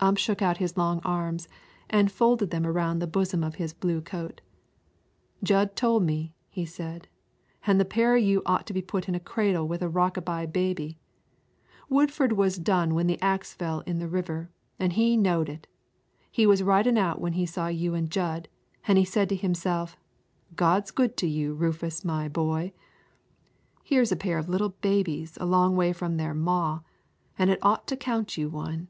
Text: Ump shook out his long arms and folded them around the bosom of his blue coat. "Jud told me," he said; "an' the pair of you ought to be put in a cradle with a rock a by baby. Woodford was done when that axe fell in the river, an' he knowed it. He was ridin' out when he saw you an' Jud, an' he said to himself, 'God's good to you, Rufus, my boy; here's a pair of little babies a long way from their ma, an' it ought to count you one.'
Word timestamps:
Ump 0.00 0.16
shook 0.16 0.40
out 0.40 0.56
his 0.56 0.78
long 0.78 1.00
arms 1.04 1.48
and 1.90 2.10
folded 2.10 2.48
them 2.48 2.66
around 2.66 2.98
the 2.98 3.06
bosom 3.06 3.44
of 3.44 3.56
his 3.56 3.74
blue 3.74 4.00
coat. 4.00 4.40
"Jud 5.42 5.76
told 5.76 6.02
me," 6.02 6.32
he 6.48 6.64
said; 6.64 7.08
"an' 7.66 7.76
the 7.76 7.84
pair 7.84 8.16
of 8.16 8.22
you 8.22 8.40
ought 8.46 8.66
to 8.68 8.72
be 8.72 8.80
put 8.80 9.06
in 9.06 9.14
a 9.14 9.20
cradle 9.20 9.68
with 9.68 9.82
a 9.82 9.88
rock 9.90 10.16
a 10.16 10.22
by 10.22 10.46
baby. 10.46 10.98
Woodford 11.90 12.32
was 12.32 12.56
done 12.56 12.94
when 12.94 13.06
that 13.08 13.22
axe 13.22 13.52
fell 13.52 13.80
in 13.80 13.98
the 13.98 14.08
river, 14.08 14.48
an' 14.78 14.92
he 14.92 15.14
knowed 15.14 15.50
it. 15.50 15.66
He 16.30 16.46
was 16.46 16.62
ridin' 16.62 16.96
out 16.96 17.20
when 17.20 17.34
he 17.34 17.44
saw 17.44 17.66
you 17.66 17.94
an' 17.94 18.08
Jud, 18.08 18.48
an' 18.88 18.96
he 18.96 19.04
said 19.04 19.28
to 19.28 19.36
himself, 19.36 19.94
'God's 20.54 20.90
good 20.90 21.18
to 21.18 21.26
you, 21.26 21.52
Rufus, 21.52 22.02
my 22.02 22.28
boy; 22.28 22.72
here's 23.84 24.10
a 24.10 24.16
pair 24.16 24.38
of 24.38 24.48
little 24.48 24.70
babies 24.70 25.36
a 25.38 25.44
long 25.44 25.76
way 25.76 25.92
from 25.92 26.16
their 26.16 26.32
ma, 26.32 26.80
an' 27.38 27.50
it 27.50 27.58
ought 27.60 27.86
to 27.88 27.96
count 27.98 28.38
you 28.38 28.48
one.' 28.48 28.88